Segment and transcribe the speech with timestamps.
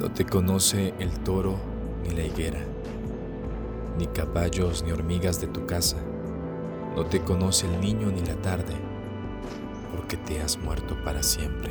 [0.00, 1.56] No te conoce el toro
[2.02, 2.58] ni la higuera,
[3.96, 5.96] ni caballos ni hormigas de tu casa.
[6.96, 8.74] No te conoce el niño ni la tarde,
[9.94, 11.70] porque te has muerto para siempre.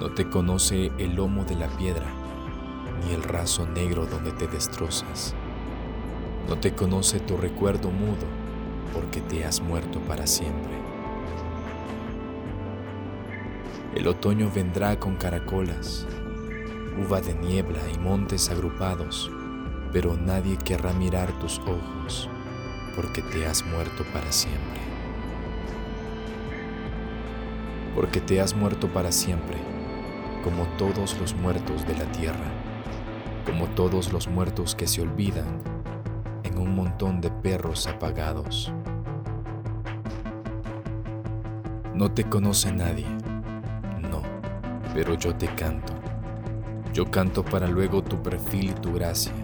[0.00, 2.06] No te conoce el lomo de la piedra,
[3.04, 5.34] ni el raso negro donde te destrozas.
[6.48, 8.26] No te conoce tu recuerdo mudo,
[8.94, 10.95] porque te has muerto para siempre.
[13.94, 16.06] El otoño vendrá con caracolas,
[17.02, 19.30] uva de niebla y montes agrupados,
[19.92, 22.28] pero nadie querrá mirar tus ojos,
[22.94, 24.80] porque te has muerto para siempre.
[27.94, 29.56] Porque te has muerto para siempre,
[30.44, 32.52] como todos los muertos de la tierra,
[33.46, 35.62] como todos los muertos que se olvidan
[36.42, 38.72] en un montón de perros apagados.
[41.94, 43.06] No te conoce nadie
[44.96, 45.92] pero yo te canto.
[46.94, 49.34] Yo canto para luego tu perfil y tu gracia,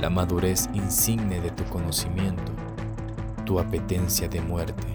[0.00, 2.50] la madurez insigne de tu conocimiento,
[3.44, 4.86] tu apetencia de muerte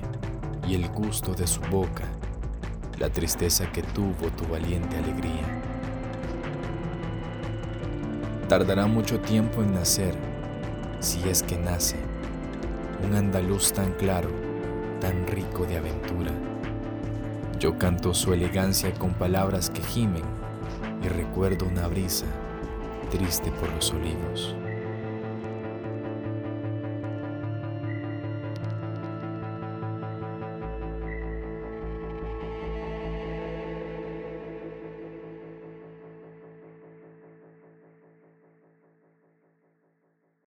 [0.68, 2.06] y el gusto de su boca,
[2.98, 5.62] la tristeza que tuvo tu valiente alegría.
[8.50, 10.16] Tardará mucho tiempo en nacer,
[11.00, 11.98] si es que nace,
[13.04, 14.30] un andaluz tan claro,
[15.00, 16.32] tan rico de aventura
[17.64, 20.26] yo canto su elegancia con palabras que gimen
[21.02, 22.26] y recuerdo una brisa
[23.10, 24.54] triste por los olivos.